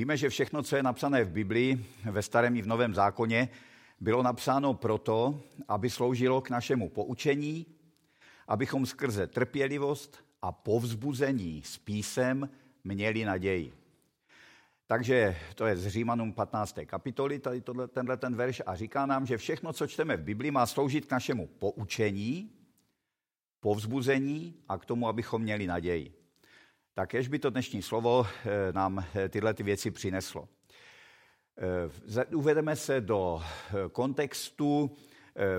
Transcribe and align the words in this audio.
Víme, 0.00 0.16
že 0.16 0.28
všechno, 0.28 0.62
co 0.62 0.76
je 0.76 0.82
napsané 0.82 1.24
v 1.24 1.30
Biblii, 1.30 1.86
ve 2.10 2.22
starém 2.22 2.56
i 2.56 2.62
v 2.62 2.66
novém 2.66 2.94
zákoně, 2.94 3.48
bylo 4.00 4.22
napsáno 4.22 4.74
proto, 4.74 5.40
aby 5.68 5.90
sloužilo 5.90 6.40
k 6.40 6.50
našemu 6.50 6.88
poučení, 6.88 7.66
abychom 8.48 8.86
skrze 8.86 9.26
trpělivost 9.26 10.24
a 10.42 10.52
povzbuzení 10.52 11.62
s 11.64 11.78
písem 11.78 12.50
měli 12.84 13.24
naději. 13.24 13.72
Takže 14.86 15.36
to 15.54 15.66
je 15.66 15.76
z 15.76 15.88
Římanům 15.88 16.32
15. 16.32 16.78
kapitoly, 16.86 17.38
tady 17.38 17.60
tohle, 17.60 17.88
tenhle 17.88 18.16
ten 18.16 18.36
verš, 18.36 18.62
a 18.66 18.76
říká 18.76 19.06
nám, 19.06 19.26
že 19.26 19.36
všechno, 19.36 19.72
co 19.72 19.86
čteme 19.86 20.16
v 20.16 20.22
Biblii, 20.22 20.50
má 20.50 20.66
sloužit 20.66 21.06
k 21.06 21.12
našemu 21.12 21.46
poučení, 21.46 22.50
povzbuzení 23.60 24.54
a 24.68 24.78
k 24.78 24.84
tomu, 24.84 25.08
abychom 25.08 25.42
měli 25.42 25.66
naději. 25.66 26.19
Tak 27.00 27.14
jež 27.14 27.28
by 27.28 27.38
to 27.38 27.50
dnešní 27.50 27.82
slovo 27.82 28.26
eh, 28.26 28.72
nám 28.72 29.04
eh, 29.14 29.28
tyhle 29.28 29.54
ty 29.54 29.62
věci 29.62 29.90
přineslo. 29.90 30.48
Eh, 32.18 32.24
uvedeme 32.24 32.76
se 32.76 33.00
do 33.00 33.42
kontextu, 33.92 34.96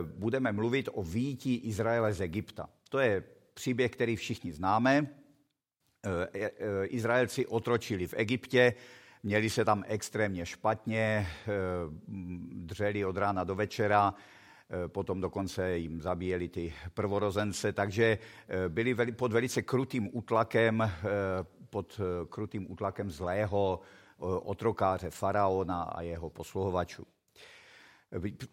budeme 0.04 0.52
mluvit 0.52 0.90
o 0.94 1.04
výjití 1.04 1.56
Izraele 1.56 2.14
z 2.14 2.22
Egypta. 2.22 2.70
To 2.90 3.00
je 3.00 3.24
příběh, 3.54 3.92
který 3.92 4.16
všichni 4.16 4.54
známe. 4.54 5.08
Izraelci 6.84 7.46
otročili 7.46 8.08
v 8.08 8.14
Egyptě, 8.18 8.74
měli 9.24 9.50
se 9.50 9.66
tam 9.66 9.84
extrémně 9.88 10.46
špatně, 10.46 11.28
dřeli 12.52 13.06
od 13.06 13.18
rána 13.18 13.44
do 13.44 13.56
večera, 13.56 14.14
potom 14.88 15.22
dokonce 15.22 15.78
jim 15.78 16.02
zabíjeli 16.02 16.50
ty 16.50 16.74
prvorozence, 16.94 17.74
takže 17.74 18.18
eh, 18.48 18.70
byli 18.70 18.96
pod 19.12 19.34
velice 19.34 19.62
krutým 19.62 20.10
útlakem, 20.12 20.82
eh, 20.82 20.92
pod 21.70 22.00
krutým 22.30 22.72
útlakem 22.72 23.12
zlého 23.12 23.80
otrokáře 24.22 25.10
faraona 25.10 25.84
a 25.84 26.02
jeho 26.02 26.30
posluhovačů. 26.30 27.06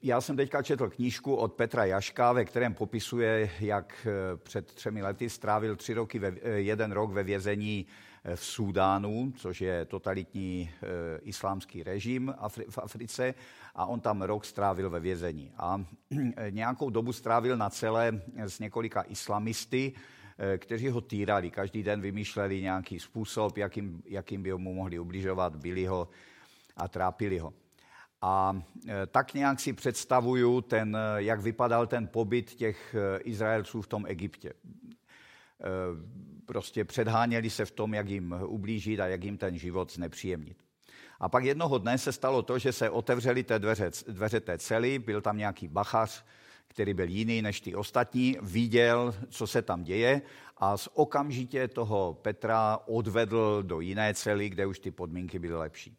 Já 0.03 0.21
jsem 0.21 0.37
teďka 0.37 0.63
četl 0.63 0.91
knížku 0.91 1.35
od 1.35 1.53
Petra 1.53 1.85
Jaška, 1.85 2.33
ve 2.33 2.45
kterém 2.45 2.75
popisuje, 2.75 3.51
jak 3.61 4.07
před 4.37 4.73
třemi 4.73 5.03
lety 5.03 5.31
strávil 5.31 5.77
tři 5.77 5.95
roky, 5.95 6.19
ve, 6.19 6.33
jeden 6.43 6.93
rok 6.93 7.13
ve 7.13 7.23
vězení 7.23 7.87
v 8.35 8.45
Súdánu, 8.45 9.33
což 9.37 9.61
je 9.61 9.85
totalitní 9.85 10.71
islámský 11.23 11.83
režim 11.83 12.35
v 12.71 12.79
Africe 12.79 13.35
a 13.75 13.87
on 13.87 14.01
tam 14.01 14.23
rok 14.23 14.45
strávil 14.45 14.91
ve 14.91 15.01
vězení. 15.01 15.53
A 15.57 15.85
nějakou 16.51 16.91
dobu 16.91 17.13
strávil 17.13 17.57
na 17.57 17.71
celé 17.71 18.23
s 18.37 18.59
několika 18.59 19.03
islamisty, 19.03 19.93
eh, 20.39 20.59
kteří 20.59 20.89
ho 20.89 21.01
týrali. 21.01 21.51
Každý 21.51 21.83
den 21.83 22.01
vymýšleli 22.01 22.63
nějaký 22.63 22.99
způsob, 23.01 23.57
jakým, 23.57 24.03
jakým 24.07 24.43
by 24.43 24.55
mu 24.55 24.75
mohli 24.75 24.99
ubližovat, 24.99 25.57
byli 25.57 25.87
ho 25.87 26.09
a 26.77 26.89
trápili 26.89 27.39
ho. 27.39 27.53
A 28.23 28.63
eh, 28.89 29.07
tak 29.07 29.35
nějak 29.35 29.61
si 29.61 29.73
představuju, 29.73 30.61
ten, 30.61 30.97
eh, 30.97 31.23
jak 31.23 31.41
vypadal 31.41 31.87
ten 31.87 32.09
pobyt 32.09 32.55
těch 32.55 32.95
Izraelců 33.25 33.83
v 33.83 33.87
tom 33.87 34.07
Egyptě. 34.07 34.53
Prostě 36.47 36.85
předháněli 36.85 37.51
se 37.51 37.65
v 37.65 37.71
tom, 37.71 37.95
jak 37.95 38.09
jim 38.09 38.35
ublížit 38.47 39.01
a 39.01 39.07
jak 39.07 39.25
jim 39.25 39.39
ten 39.39 39.59
život 39.59 39.93
znepříjemnit. 39.93 40.57
A 41.21 41.29
pak 41.29 41.45
jednoho 41.45 41.79
dne 41.79 41.99
se 41.99 42.13
stalo 42.13 42.43
to, 42.43 42.59
že 42.59 42.73
se 42.73 42.91
otevřely 42.91 43.45
té 43.45 43.59
dveře, 43.59 43.91
dveře 44.09 44.41
té 44.41 44.59
cely, 44.59 44.99
byl 44.99 45.21
tam 45.21 45.39
nějaký 45.39 45.69
bachař, 45.69 46.25
který 46.69 46.95
byl 46.95 47.09
jiný 47.09 47.43
než 47.43 47.61
ty 47.61 47.75
ostatní, 47.75 48.37
viděl, 48.43 49.15
co 49.29 49.47
se 49.47 49.63
tam 49.63 49.83
děje 49.83 50.23
a 50.57 50.77
z 50.77 50.89
okamžitě 50.95 51.69
toho 51.69 52.19
Petra 52.23 52.79
odvedl 52.87 53.63
do 53.63 53.81
jiné 53.81 54.15
cely, 54.15 54.49
kde 54.49 54.67
už 54.67 54.79
ty 54.79 54.91
podmínky 54.91 55.39
byly 55.39 55.55
lepší. 55.55 55.97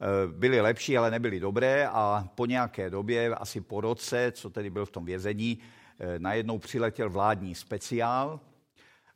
E, 0.00 0.32
byly 0.32 0.60
lepší, 0.60 0.98
ale 0.98 1.10
nebyly 1.10 1.40
dobré 1.40 1.88
a 1.88 2.28
po 2.34 2.46
nějaké 2.46 2.90
době, 2.90 3.34
asi 3.34 3.60
po 3.60 3.80
roce, 3.80 4.32
co 4.32 4.50
tedy 4.50 4.70
byl 4.70 4.86
v 4.86 4.90
tom 4.90 5.04
vězení, 5.04 5.58
e, 5.98 6.18
najednou 6.18 6.58
přiletěl 6.58 7.10
vládní 7.10 7.54
speciál, 7.54 8.40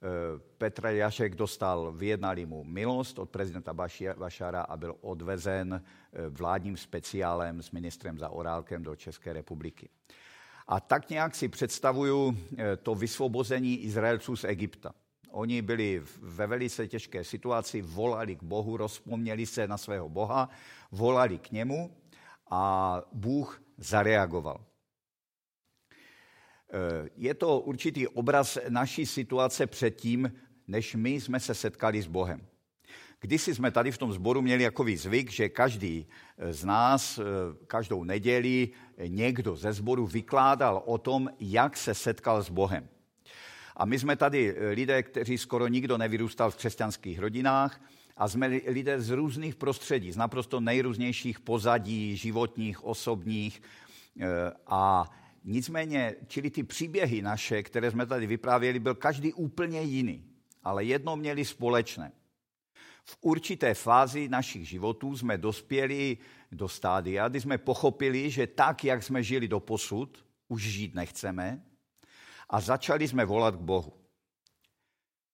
Eh, 0.03 0.39
Petr 0.59 0.87
Jašek 0.87 1.35
dostal, 1.35 1.93
vyjednali 1.93 2.47
mu 2.47 2.65
milost 2.65 3.19
od 3.19 3.31
prezidenta 3.31 3.75
Bašara 4.19 4.63
a 4.63 4.77
byl 4.77 4.97
odvezen 5.01 5.83
eh, 6.13 6.29
vládním 6.29 6.77
speciálem 6.77 7.63
s 7.63 7.71
ministrem 7.71 8.19
za 8.19 8.29
Orálkem 8.29 8.83
do 8.83 8.97
České 8.97 9.33
republiky. 9.33 9.89
A 10.67 10.81
tak 10.81 11.11
nějak 11.11 11.35
si 11.35 11.49
představuju 11.49 12.39
eh, 12.59 12.77
to 12.77 12.95
vysvobození 12.95 13.79
Izraelců 13.79 14.37
z 14.37 14.45
Egypta. 14.45 14.95
Oni 15.33 15.63
byli 15.63 16.03
ve 16.21 16.47
velice 16.47 16.89
těžké 16.89 17.25
situaci, 17.25 17.83
volali 17.83 18.37
k 18.37 18.43
Bohu, 18.43 18.77
rozpomněli 18.77 19.47
se 19.47 19.69
na 19.69 19.79
svého 19.79 20.09
Boha, 20.09 20.49
volali 20.93 21.39
k 21.39 21.51
němu 21.51 21.97
a 22.51 23.03
Bůh 23.13 23.63
zareagoval. 23.77 24.65
Eh, 26.73 27.09
je 27.17 27.35
to 27.35 27.61
určitý 27.61 28.09
obraz 28.09 28.59
naší 28.69 29.07
situace 29.07 29.67
předtím, 29.67 30.33
než 30.69 30.95
my 30.95 31.11
jsme 31.11 31.41
se 31.41 31.55
setkali 31.55 32.03
s 32.03 32.07
Bohem. 32.07 32.47
Kdysi 33.21 33.55
jsme 33.55 33.71
tady 33.71 33.93
v 33.93 33.99
tom 33.99 34.13
sboru 34.13 34.43
měli 34.43 34.63
jakový 34.63 34.97
zvyk, 34.97 35.31
že 35.31 35.49
každý 35.49 36.07
eh, 36.39 36.53
z 36.53 36.65
nás 36.65 37.19
eh, 37.19 37.23
každou 37.67 38.05
neděli 38.05 38.69
někdo 39.07 39.57
ze 39.57 39.73
sboru 39.73 40.07
vykládal 40.07 40.83
o 40.87 40.99
tom, 40.99 41.31
jak 41.41 41.77
se 41.77 41.95
setkal 41.95 42.43
s 42.43 42.51
Bohem. 42.51 42.89
A 43.77 43.85
my 43.85 43.99
jsme 43.99 44.17
tady 44.17 44.57
lidé, 44.71 45.03
kteří 45.03 45.39
skoro 45.39 45.69
nikdo 45.69 45.99
nevyrůstal 45.99 46.51
v 46.51 46.57
křesťanských 46.57 47.19
rodinách 47.19 47.81
a 48.17 48.29
jsme 48.29 48.47
lidé 48.47 49.01
z 49.01 49.11
různých 49.11 49.55
prostředí, 49.55 50.13
z 50.13 50.17
naprosto 50.17 50.61
nejrůznějších 50.61 51.41
pozadí, 51.41 52.17
životních, 52.17 52.85
osobních. 52.85 53.63
A 54.67 55.11
Nicméně, 55.45 56.15
čili 56.27 56.51
ty 56.51 56.63
příběhy 56.63 57.23
naše, 57.23 57.63
které 57.63 57.91
jsme 57.91 58.07
tady 58.07 58.27
vyprávěli, 58.27 58.79
byl 58.79 58.95
každý 58.95 59.33
úplně 59.33 59.83
jiný, 59.83 60.25
ale 60.63 60.85
jedno 60.85 61.17
měli 61.17 61.45
společné. 61.45 62.13
V 63.05 63.19
určité 63.21 63.75
fázi 63.75 64.29
našich 64.29 64.69
životů 64.69 65.17
jsme 65.17 65.39
dospěli 65.39 66.19
do 66.53 66.69
stádia, 66.69 67.29
kdy 67.29 67.41
jsme 67.41 67.59
pochopili, 67.59 68.31
že 68.31 68.47
tak, 68.47 68.85
jak 68.85 69.03
jsme 69.03 69.23
žili 69.23 69.49
do 69.49 69.61
posud, 69.61 70.25
už 70.49 70.63
žít 70.63 70.95
nechceme 70.95 71.63
a 72.53 72.61
začali 72.61 73.09
jsme 73.09 73.25
volat 73.25 73.57
k 73.57 73.61
Bohu. 73.61 73.93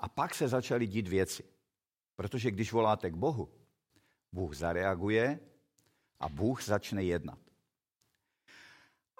A 0.00 0.08
pak 0.08 0.34
se 0.34 0.48
začaly 0.48 0.86
dít 0.86 1.08
věci. 1.08 1.44
Protože 2.16 2.50
když 2.50 2.72
voláte 2.72 3.10
k 3.10 3.14
Bohu, 3.14 3.48
Bůh 4.32 4.54
zareaguje 4.54 5.40
a 6.20 6.28
Bůh 6.28 6.62
začne 6.62 7.04
jednat. 7.04 7.38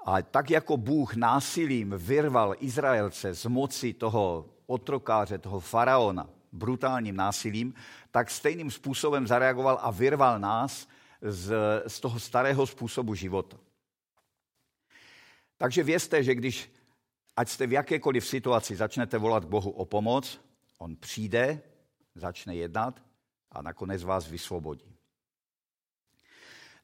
A 0.06 0.22
tak 0.22 0.50
jako 0.50 0.76
Bůh 0.76 1.14
násilím 1.14 1.94
vyrval 1.98 2.54
Izraelce 2.58 3.34
z 3.34 3.47
moci 3.47 3.92
toho 3.92 4.50
otrokáře, 4.66 5.38
toho 5.38 5.60
faraona, 5.60 6.31
brutálním 6.53 7.16
násilím, 7.16 7.75
tak 8.10 8.31
stejným 8.31 8.70
způsobem 8.70 9.26
zareagoval 9.26 9.78
a 9.82 9.91
vyrval 9.91 10.38
nás 10.38 10.88
z, 11.22 11.54
z 11.87 12.00
toho 12.00 12.20
starého 12.20 12.66
způsobu 12.66 13.14
života. 13.14 13.56
Takže 15.56 15.82
vězte, 15.82 16.22
že 16.22 16.34
když, 16.34 16.70
ať 17.38 17.49
jste 17.49 17.66
v 17.66 17.72
jakékoliv 17.72 18.26
situaci, 18.26 18.76
začnete 18.76 19.19
volat 19.19 19.44
k 19.44 19.49
Bohu 19.49 19.71
o 19.71 19.84
pomoc, 19.84 20.41
on 20.78 20.97
přijde, 20.97 21.62
začne 22.15 22.56
jednat 22.56 23.03
a 23.53 23.62
nakonec 23.62 24.03
vás 24.04 24.28
vysvobodí. 24.28 24.94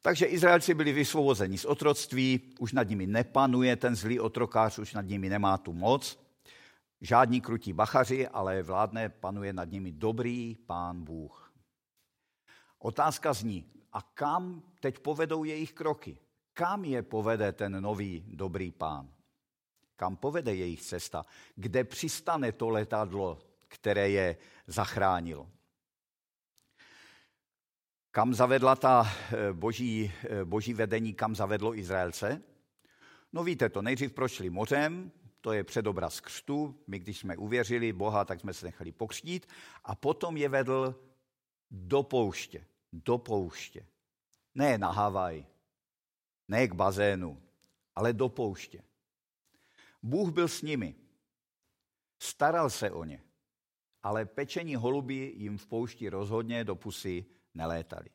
Takže 0.03 0.27
Izraelci 0.27 0.75
byli 0.75 0.93
vysvobozeni 0.93 1.59
z 1.59 1.65
otroctví, 1.65 2.55
už 2.59 2.73
nad 2.73 2.89
nimi 2.89 3.07
nepanuje 3.07 3.77
ten 3.77 3.97
zlý 3.97 4.21
otrokář, 4.21 4.79
už 4.79 4.95
nad 4.95 5.07
nimi 5.07 5.29
nemá 5.29 5.59
tu 5.59 5.73
moc. 5.73 6.19
Žádní 7.01 7.41
krutí 7.41 7.73
bachaři, 7.73 8.29
ale 8.29 8.63
vládne, 8.63 9.09
panuje 9.09 9.53
nad 9.53 9.71
nimi 9.71 9.93
dobrý 9.93 10.55
pán 10.67 11.05
Bůh. 11.05 11.53
Otázka 12.79 13.33
zní, 13.33 13.67
a 13.93 14.03
kam 14.03 14.63
teď 14.81 14.99
povedou 14.99 15.45
jejich 15.45 15.73
kroky? 15.73 16.19
Kam 16.53 16.85
je 16.85 17.03
povede 17.03 17.53
ten 17.53 17.83
nový 17.83 18.25
dobrý 18.29 18.71
pán? 18.71 19.14
Kam 19.97 20.17
povede 20.17 20.55
jejich 20.55 20.83
cesta? 20.83 21.27
Kde 21.57 21.85
přistane 21.85 22.53
to 22.53 22.69
letadlo, 22.69 23.39
které 23.69 24.11
je 24.11 24.37
zachránilo? 24.67 25.51
Kam 28.11 28.35
zavedla 28.35 28.77
ta 28.77 29.07
eh, 29.07 29.53
boží, 29.53 30.13
eh, 30.25 30.45
boží 30.45 30.75
vedení, 30.75 31.15
kam 31.15 31.35
zavedlo 31.35 31.79
Izraelce? 31.79 32.43
No 33.33 33.45
víte 33.45 33.69
to, 33.69 33.83
nejdřív 33.83 34.13
prošli 34.13 34.51
mořem, 34.51 35.11
to 35.41 35.53
je 35.53 35.65
předobraz 35.65 36.21
křtu, 36.21 36.81
my 36.87 36.99
když 36.99 37.19
jsme 37.19 37.37
uvěřili 37.37 37.93
Boha, 37.93 38.25
tak 38.25 38.41
jsme 38.41 38.55
se 38.55 38.67
nechali 38.67 38.93
pokřtít 38.93 39.47
a 39.85 39.95
potom 39.95 40.37
je 40.37 40.49
vedl 40.49 40.95
do 41.71 42.03
pouště, 42.03 42.67
do 42.93 43.19
pouště. 43.19 43.87
Ne 44.55 44.79
na 44.79 44.91
Havaj, 44.91 45.47
ne 46.49 46.69
k 46.69 46.73
bazénu, 46.73 47.43
ale 47.95 48.13
do 48.13 48.29
pouště. 48.29 48.83
Bůh 50.05 50.31
byl 50.31 50.49
s 50.49 50.63
nimi, 50.63 50.95
staral 52.19 52.71
se 52.71 52.91
o 52.91 53.05
ně, 53.05 53.23
ale 54.03 54.27
pečení 54.27 54.77
holuby 54.77 55.33
jim 55.37 55.59
v 55.59 55.67
poušti 55.67 56.09
rozhodně 56.09 56.65
do 56.65 56.77
pusy 56.77 57.25
nelétali. 57.55 58.11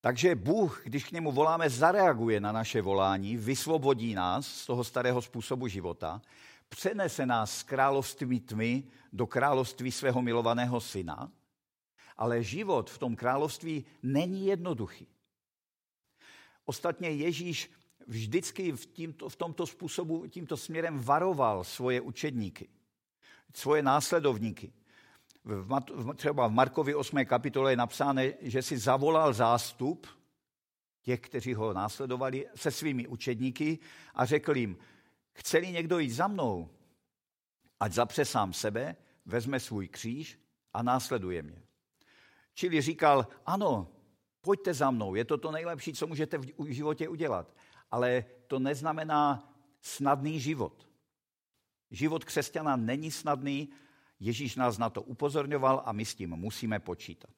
Takže 0.00 0.34
Bůh, 0.34 0.82
když 0.84 1.04
k 1.04 1.12
němu 1.12 1.32
voláme, 1.32 1.70
zareaguje 1.70 2.40
na 2.40 2.52
naše 2.52 2.82
volání, 2.82 3.36
vysvobodí 3.36 4.14
nás 4.14 4.46
z 4.46 4.66
toho 4.66 4.84
starého 4.84 5.22
způsobu 5.22 5.68
života, 5.68 6.22
přenese 6.68 7.26
nás 7.26 7.58
z 7.58 7.62
království 7.62 8.40
tmy 8.40 8.84
do 9.12 9.26
království 9.26 9.92
svého 9.92 10.22
milovaného 10.22 10.80
syna, 10.80 11.32
ale 12.16 12.42
život 12.42 12.90
v 12.90 12.98
tom 12.98 13.16
království 13.16 13.84
není 14.02 14.46
jednoduchý. 14.46 15.06
Ostatně 16.64 17.10
Ježíš 17.10 17.70
vždycky 18.08 18.72
v, 18.72 18.86
tímto, 18.86 19.28
v 19.28 19.36
tomto 19.36 19.66
způsobu, 19.66 20.26
tímto 20.26 20.56
směrem 20.56 20.98
varoval 20.98 21.64
svoje 21.64 22.00
učedníky, 22.00 22.68
svoje 23.54 23.82
následovníky. 23.82 24.72
V, 25.44 25.80
v, 25.90 26.14
třeba 26.14 26.48
v 26.48 26.52
Markovi 26.52 26.94
8. 26.94 27.24
kapitole 27.24 27.72
je 27.72 27.76
napsáno, 27.76 28.22
že 28.40 28.62
si 28.62 28.78
zavolal 28.78 29.32
zástup 29.32 30.06
těch, 31.02 31.20
kteří 31.20 31.54
ho 31.54 31.72
následovali, 31.72 32.46
se 32.54 32.70
svými 32.70 33.08
učedníky 33.08 33.78
a 34.14 34.24
řekl 34.24 34.56
jim, 34.56 34.76
chce 35.32 35.60
někdo 35.60 35.98
jít 35.98 36.10
za 36.10 36.28
mnou, 36.28 36.70
ať 37.80 37.92
zapře 37.92 38.24
sám 38.24 38.52
sebe, 38.52 38.96
vezme 39.26 39.60
svůj 39.60 39.88
kříž 39.88 40.38
a 40.72 40.82
následuje 40.82 41.42
mě. 41.42 41.62
Čili 42.54 42.80
říkal, 42.80 43.26
ano, 43.46 43.88
pojďte 44.40 44.74
za 44.74 44.90
mnou, 44.90 45.14
je 45.14 45.24
to 45.24 45.38
to 45.38 45.50
nejlepší, 45.50 45.92
co 45.92 46.06
můžete 46.06 46.38
v 46.38 46.72
životě 46.72 47.08
udělat. 47.08 47.54
Ale 47.90 48.24
to 48.46 48.58
neznamená 48.58 49.52
snadný 49.80 50.40
život. 50.40 50.88
Život 51.90 52.24
křesťana 52.24 52.76
není 52.76 53.10
snadný, 53.10 53.68
Ježíš 54.20 54.56
nás 54.56 54.78
na 54.78 54.90
to 54.90 55.02
upozorňoval 55.02 55.82
a 55.86 55.92
my 55.92 56.04
s 56.04 56.14
tím 56.14 56.30
musíme 56.30 56.78
počítat. 56.78 57.30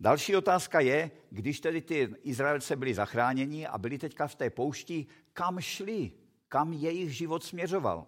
Další 0.00 0.36
otázka 0.36 0.80
je, 0.80 1.10
když 1.30 1.60
tedy 1.60 1.80
ty 1.80 2.14
Izraelce 2.22 2.76
byli 2.76 2.94
zachráněni 2.94 3.66
a 3.66 3.78
byli 3.78 3.98
teďka 3.98 4.26
v 4.26 4.34
té 4.34 4.50
poušti, 4.50 5.06
kam 5.32 5.60
šli, 5.60 6.12
kam 6.48 6.72
jejich 6.72 7.16
život 7.16 7.44
směřoval. 7.44 8.06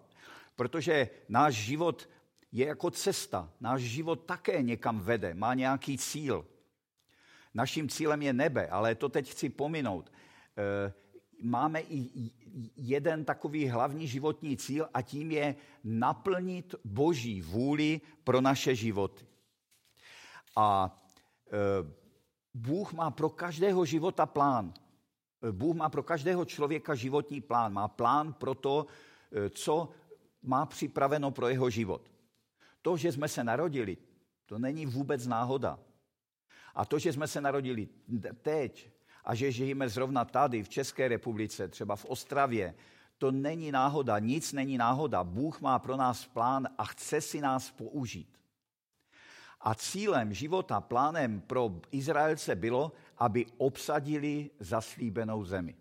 Protože 0.55 1.09
náš 1.29 1.55
život 1.55 2.09
je 2.51 2.67
jako 2.67 2.91
cesta. 2.91 3.51
Náš 3.59 3.81
život 3.81 4.15
také 4.15 4.61
někam 4.61 4.99
vede, 4.99 5.33
má 5.33 5.53
nějaký 5.53 5.97
cíl. 5.97 6.45
Naším 7.53 7.89
cílem 7.89 8.21
je 8.21 8.33
nebe, 8.33 8.67
ale 8.67 8.95
to 8.95 9.09
teď 9.09 9.31
chci 9.31 9.49
pominout. 9.49 10.11
Eh, 10.57 10.93
máme 11.41 11.81
i 11.81 12.31
jeden 12.75 13.25
takový 13.25 13.67
hlavní 13.67 14.07
životní 14.07 14.57
cíl 14.57 14.89
a 14.93 15.01
tím 15.01 15.31
je 15.31 15.55
naplnit 15.83 16.75
boží 16.83 17.41
vůli 17.41 18.01
pro 18.23 18.41
naše 18.41 18.75
životy. 18.75 19.25
A 20.55 20.97
eh, 21.47 21.93
Bůh 22.53 22.93
má 22.93 23.11
pro 23.11 23.29
každého 23.29 23.85
života 23.85 24.25
plán. 24.25 24.73
Eh, 25.43 25.51
Bůh 25.51 25.75
má 25.75 25.89
pro 25.89 26.03
každého 26.03 26.45
člověka 26.45 26.95
životní 26.95 27.41
plán. 27.41 27.73
Má 27.73 27.87
plán 27.87 28.33
pro 28.33 28.55
to, 28.55 28.85
co 29.49 29.89
má 30.41 30.65
připraveno 30.65 31.31
pro 31.31 31.47
jeho 31.47 31.69
život. 31.69 32.11
To, 32.81 32.97
že 32.97 33.11
jsme 33.11 33.27
se 33.27 33.43
narodili, 33.43 33.97
to 34.45 34.59
není 34.59 34.85
vůbec 34.85 35.27
náhoda. 35.27 35.79
A 36.75 36.85
to, 36.85 36.99
že 36.99 37.13
jsme 37.13 37.27
se 37.27 37.41
narodili 37.41 37.87
teď 38.41 38.96
a 39.27 39.35
že 39.35 39.51
žijeme 39.51 39.89
zrovna 39.89 40.25
tady 40.25 40.63
v 40.63 40.69
České 40.69 41.07
republice, 41.07 41.67
třeba 41.67 41.95
v 41.95 42.05
Ostravě, 42.05 42.75
to 43.17 43.31
není 43.31 43.71
náhoda, 43.71 44.19
nic 44.19 44.53
není 44.53 44.77
náhoda. 44.77 45.23
Bůh 45.23 45.61
má 45.61 45.79
pro 45.79 45.95
nás 45.95 46.25
plán 46.25 46.67
a 46.77 46.85
chce 46.85 47.21
si 47.21 47.41
nás 47.41 47.71
použít. 47.71 48.39
A 49.61 49.75
cílem 49.75 50.33
života, 50.33 50.81
plánem 50.81 51.41
pro 51.41 51.81
Izraelce 51.91 52.55
bylo, 52.55 52.91
aby 53.17 53.45
obsadili 53.57 54.49
zaslíbenou 54.59 55.43
zemi. 55.43 55.75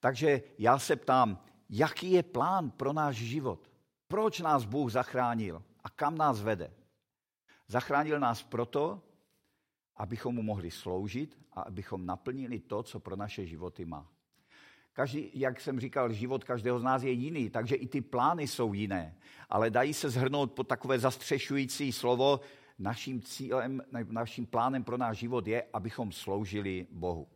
Takže 0.00 0.42
já 0.58 0.78
se 0.78 0.96
ptám, 0.96 1.38
jaký 1.70 2.10
je 2.10 2.22
plán 2.22 2.70
pro 2.70 2.92
náš 2.92 3.16
život? 3.16 3.70
Proč 4.08 4.40
nás 4.40 4.64
Bůh 4.64 4.92
zachránil 4.92 5.62
a 5.84 5.90
kam 5.90 6.18
nás 6.18 6.40
vede? 6.40 6.70
Zachránil 7.68 8.20
nás 8.20 8.42
proto, 8.42 9.02
abychom 10.00 10.34
mu 10.34 10.42
mohli 10.42 10.70
sloužit 10.70 11.38
a 11.52 11.60
abychom 11.60 12.06
naplnili 12.06 12.60
to, 12.60 12.82
co 12.82 13.00
pro 13.00 13.16
naše 13.16 13.46
životy 13.46 13.84
má. 13.84 14.08
Každý, 14.92 15.30
jak 15.34 15.60
jsem 15.60 15.80
říkal, 15.80 16.12
život 16.12 16.44
každého 16.44 16.80
z 16.80 16.82
nás 16.82 17.02
je 17.02 17.10
jiný, 17.10 17.50
takže 17.50 17.74
i 17.74 17.86
ty 17.86 18.00
plány 18.00 18.46
jsou 18.46 18.72
jiné. 18.72 19.16
Ale 19.48 19.70
dají 19.70 19.94
se 19.94 20.10
zhrnout 20.10 20.52
pod 20.52 20.68
takové 20.68 20.98
zastřešující 20.98 21.92
slovo, 21.92 22.40
naším 22.78 23.22
cílem, 23.22 23.82
naším 24.10 24.46
plánem 24.46 24.84
pro 24.84 24.96
náš 24.96 25.18
život 25.18 25.46
je, 25.46 25.64
abychom 25.72 26.12
sloužili 26.12 26.86
Bohu. 26.90 27.28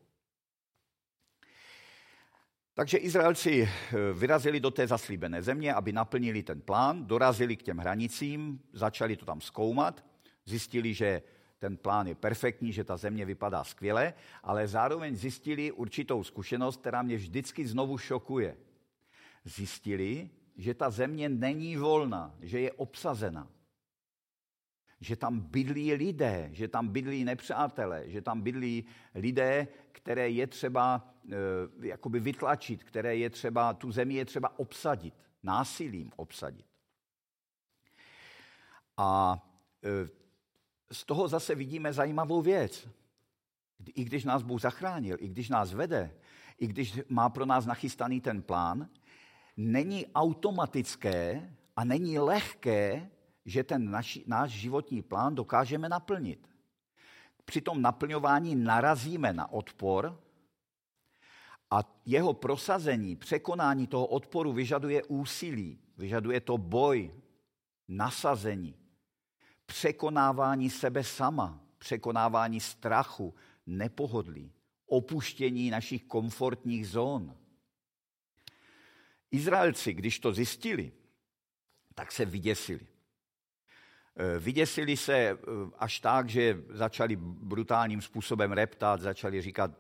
Takže 2.75 2.99
Izraelci 2.99 3.63
eh, 3.63 3.97
vyrazili 4.13 4.61
do 4.61 4.71
té 4.71 4.87
zaslíbené 4.87 5.43
země, 5.43 5.75
aby 5.75 5.93
naplnili 5.93 6.43
ten 6.43 6.61
plán, 6.61 7.07
dorazili 7.07 7.57
k 7.57 7.63
těm 7.63 7.79
hranicím, 7.79 8.61
začali 8.73 9.17
to 9.17 9.25
tam 9.25 9.41
zkoumat, 9.41 10.05
zjistili, 10.45 10.95
že 10.95 11.23
ten 11.59 11.77
plán 11.77 12.07
je 12.07 12.15
perfektní, 12.15 12.73
že 12.73 12.85
ta 12.85 12.97
země 12.97 13.25
vypadá 13.25 13.65
skvěle, 13.65 14.15
ale 14.43 14.69
zároveň 14.69 15.17
zjistili 15.17 15.73
určitou 15.73 16.25
zkušenost, 16.25 16.81
která 16.81 17.03
mě 17.03 17.17
vždycky 17.17 17.67
znovu 17.67 17.99
šokuje. 17.99 18.57
Zjistili, 19.45 20.31
že 20.57 20.75
ta 20.75 20.91
země 20.91 21.29
není 21.29 21.77
volná, 21.77 22.35
že 22.41 22.61
je 22.61 22.73
obsazena. 22.73 23.49
Že 25.01 25.17
tam 25.17 25.41
bydlí 25.41 25.95
lidé, 25.95 26.49
že 26.53 26.69
tam 26.69 26.89
bydlí 26.89 27.25
nepřátelé, 27.25 28.11
že 28.11 28.23
tam 28.23 28.41
bydlí 28.41 28.85
lidé, 29.15 29.69
které 29.93 30.31
je 30.31 30.47
třeba 30.47 31.15
e, 31.33 31.37
jakoby 31.87 32.21
vytlačit, 32.21 32.85
které 32.85 33.17
je 33.17 33.31
třeba, 33.31 33.75
tu 33.75 33.93
zemi 33.93 34.15
je 34.15 34.25
třeba 34.25 34.59
obsadit, 34.59 35.15
násilím 35.43 36.13
obsadit. 36.17 36.67
A 38.97 39.39
e, 39.85 40.24
z 40.95 41.05
toho 41.05 41.29
zase 41.29 41.55
vidíme 41.55 41.93
zajímavou 41.93 42.43
věc. 42.43 42.89
I 43.95 44.05
když 44.05 44.25
nás 44.25 44.43
Bůh 44.43 44.61
zachránil, 44.61 45.17
i 45.21 45.29
když 45.29 45.49
nás 45.49 45.73
vede, 45.73 46.15
i 46.59 46.67
když 46.67 47.01
má 47.09 47.29
pro 47.29 47.47
nás 47.47 47.67
nachystaný 47.67 48.21
ten 48.21 48.43
plán, 48.43 48.89
není 49.57 50.07
automatické 50.07 51.51
a 51.77 51.85
není 51.85 52.19
lehké, 52.19 53.11
že 53.45 53.65
ten 53.65 53.91
naš, 53.91 54.21
náš 54.27 54.51
životní 54.51 55.03
plán 55.03 55.35
dokážeme 55.35 55.89
naplnit. 55.89 56.49
Při 57.45 57.61
tom 57.61 57.83
naplňování 57.83 58.57
narazíme 58.57 59.33
na 59.33 59.53
odpor 59.53 60.21
a 61.71 61.81
jeho 62.07 62.33
prosazení, 62.33 63.17
překonání 63.17 63.87
toho 63.87 64.07
odporu 64.07 64.53
vyžaduje 64.53 65.03
úsilí, 65.05 65.79
vyžaduje 65.97 66.41
to 66.41 66.59
boj, 66.59 67.15
nasazení 67.89 68.84
překonávání 69.67 70.71
sebe 70.71 71.05
sama, 71.05 71.61
překonávání 71.79 72.61
strachu, 72.61 73.35
nepohodlí, 73.67 74.53
opuštění 74.87 75.71
našich 75.71 76.05
komfortních 76.05 76.89
zón. 76.89 77.37
Izraelci, 79.31 79.95
když 79.95 80.19
to 80.19 80.33
zjistili, 80.33 80.93
tak 81.95 82.13
se 82.13 82.25
vyděsili. 82.25 82.87
Eh, 84.17 84.39
vyděsili 84.39 84.97
se 84.97 85.15
eh, 85.15 85.37
až 85.79 86.01
tak, 86.01 86.29
že 86.29 86.63
začali 86.69 87.17
brutálním 87.21 88.03
způsobem 88.03 88.53
reptat, 88.53 89.01
začali 89.01 89.43
říkat 89.43 89.71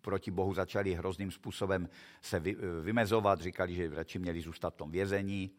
proti 0.00 0.30
Bohu, 0.30 0.54
začali 0.54 0.94
hrozným 0.94 1.30
způsobem 1.30 1.88
se 2.20 2.36
eh, 2.36 2.54
vymezovat, 2.82 3.40
říkali, 3.40 3.74
že 3.74 3.90
radši 3.94 4.18
měli 4.18 4.40
zůstat 4.40 4.74
v 4.74 4.76
tom 4.76 4.90
vězení. 4.90 5.50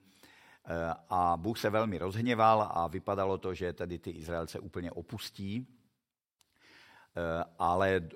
Eh, 0.66 0.94
a 1.10 1.38
Bůh 1.38 1.60
se 1.60 1.70
velmi 1.70 1.98
rozhněval 1.98 2.70
a 2.72 2.88
vypadalo 2.88 3.38
to, 3.38 3.54
že 3.54 3.74
tedy 3.74 4.00
ty 4.00 4.10
Izraelce 4.10 4.60
úplně 4.60 4.92
opustí. 4.92 5.68
Eh, 7.16 7.44
ale 7.60 7.96
eh, 7.96 8.08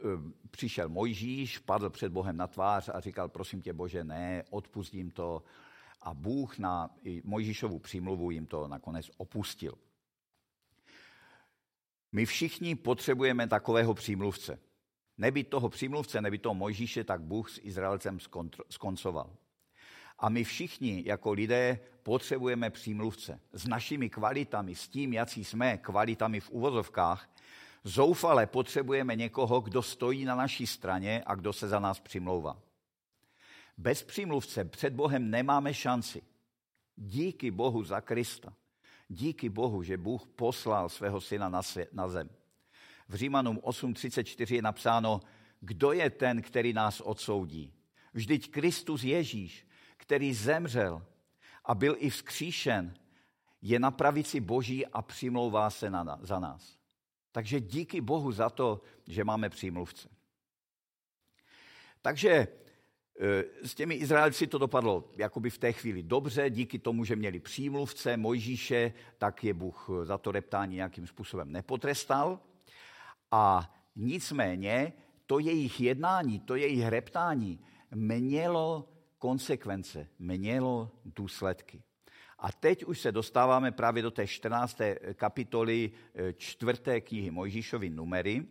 přišel 0.51 0.89
Mojžíš, 0.89 1.57
padl 1.57 1.89
před 1.89 2.11
Bohem 2.11 2.37
na 2.37 2.47
tvář 2.47 2.89
a 2.93 2.99
říkal, 2.99 3.29
prosím 3.29 3.61
tě 3.61 3.73
Bože, 3.73 4.03
ne, 4.03 4.43
odpustím 4.49 5.11
to. 5.11 5.43
A 6.01 6.13
Bůh 6.13 6.57
na 6.57 6.89
Mojžíšovu 7.23 7.79
přímluvu 7.79 8.31
jim 8.31 8.45
to 8.45 8.67
nakonec 8.67 9.11
opustil. 9.17 9.73
My 12.11 12.25
všichni 12.25 12.75
potřebujeme 12.75 13.47
takového 13.47 13.93
přímluvce. 13.93 14.59
Nebýt 15.17 15.49
toho 15.49 15.69
přímluvce, 15.69 16.21
nebýt 16.21 16.41
toho 16.41 16.55
Mojžíše, 16.55 17.03
tak 17.03 17.21
Bůh 17.21 17.49
s 17.49 17.59
Izraelcem 17.63 18.17
skoncoval. 18.69 19.37
A 20.19 20.29
my 20.29 20.43
všichni 20.43 21.03
jako 21.05 21.31
lidé 21.31 21.79
potřebujeme 22.03 22.69
přímluvce. 22.69 23.39
S 23.53 23.67
našimi 23.67 24.09
kvalitami, 24.09 24.75
s 24.75 24.87
tím, 24.87 25.13
jaký 25.13 25.43
jsme, 25.43 25.77
kvalitami 25.77 26.39
v 26.39 26.49
uvozovkách, 26.49 27.29
zoufale 27.83 28.47
potřebujeme 28.47 29.15
někoho, 29.15 29.61
kdo 29.61 29.81
stojí 29.81 30.25
na 30.25 30.35
naší 30.35 30.67
straně 30.67 31.23
a 31.25 31.35
kdo 31.35 31.53
se 31.53 31.67
za 31.67 31.79
nás 31.79 31.99
přimlouvá. 31.99 32.57
Bez 33.77 34.03
přímluvce 34.03 34.65
před 34.65 34.93
Bohem 34.93 35.29
nemáme 35.29 35.73
šanci. 35.73 36.21
Díky 36.95 37.51
Bohu 37.51 37.83
za 37.83 38.01
Krista. 38.01 38.53
Díky 39.07 39.49
Bohu, 39.49 39.83
že 39.83 39.97
Bůh 39.97 40.27
poslal 40.27 40.89
svého 40.89 41.21
syna 41.21 41.49
na, 41.49 41.63
svět, 41.63 41.93
na 41.93 42.07
zem. 42.07 42.29
V 43.09 43.15
Římanům 43.15 43.57
8.34 43.57 44.55
je 44.55 44.61
napsáno, 44.61 45.21
kdo 45.59 45.91
je 45.91 46.09
ten, 46.09 46.41
který 46.41 46.73
nás 46.73 47.01
odsoudí? 47.01 47.73
Vždyť 48.13 48.51
Kristus 48.51 49.03
Ježíš, 49.03 49.67
který 49.97 50.33
zemřel 50.33 51.05
a 51.65 51.75
byl 51.75 51.95
i 51.99 52.09
vzkříšen, 52.09 52.93
je 53.61 53.79
na 53.79 53.91
pravici 53.91 54.39
Boží 54.39 54.85
a 54.85 55.01
přimlouvá 55.01 55.69
se 55.69 55.89
na, 55.89 56.19
za 56.21 56.39
nás. 56.39 56.77
Takže 57.31 57.59
díky 57.59 58.01
Bohu 58.01 58.31
za 58.31 58.49
to, 58.49 58.81
že 59.07 59.23
máme 59.23 59.49
přímluvce. 59.49 60.09
Takže 62.01 62.29
e, 62.29 62.47
s 63.67 63.75
těmi 63.75 63.95
Izraelci 63.95 64.47
to 64.47 64.57
dopadlo 64.57 65.09
jakoby 65.17 65.49
v 65.49 65.57
té 65.57 65.73
chvíli 65.73 66.03
dobře, 66.03 66.49
díky 66.49 66.79
tomu, 66.79 67.05
že 67.05 67.15
měli 67.15 67.39
přímluvce 67.39 68.17
Mojžíše, 68.17 68.93
tak 69.17 69.43
je 69.43 69.53
Bůh 69.53 69.89
za 70.03 70.17
to 70.17 70.31
reptání 70.31 70.75
nějakým 70.75 71.07
způsobem 71.07 71.51
nepotrestal. 71.51 72.39
A 73.31 73.73
nicméně 73.95 74.93
to 75.25 75.39
jejich 75.39 75.81
jednání, 75.81 76.39
to 76.39 76.55
jejich 76.55 76.87
reptání 76.87 77.59
mělo 77.95 78.94
konsekvence, 79.25 80.07
mělo 80.19 80.91
důsledky. 81.05 81.83
A 82.37 82.51
teď 82.51 82.83
už 82.83 82.99
se 83.01 83.11
dostáváme 83.11 83.71
právě 83.71 84.03
do 84.03 84.11
té 84.11 84.27
14. 84.27 84.77
kapitoly 85.13 85.91
eh, 86.13 86.33
čtvrté 86.33 87.01
knihy 87.01 87.31
Mojžíšovi 87.31 87.89
numery, 87.89 88.45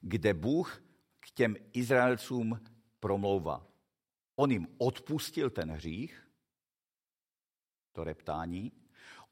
kde 0.00 0.34
Bůh 0.34 0.82
k 1.20 1.30
těm 1.30 1.56
Izraelcům 1.72 2.60
promlouvá. 3.00 3.66
On 4.36 4.50
jim 4.50 4.66
odpustil 4.78 5.50
ten 5.50 5.70
hřích, 5.70 6.28
to 7.92 8.04
reptání, 8.04 8.72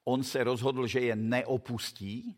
on 0.05 0.25
se 0.25 0.45
rozhodl, 0.45 0.87
že 0.87 1.01
je 1.01 1.17
neopustí, 1.17 2.37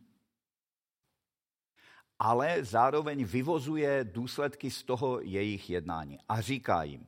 ale 2.19 2.64
zároveň 2.64 3.25
vyvozuje 3.25 4.04
důsledky 4.04 4.71
z 4.71 4.83
toho 4.83 5.21
jejich 5.21 5.71
jednání 5.71 6.19
a 6.28 6.40
říká 6.40 6.83
jim, 6.83 7.07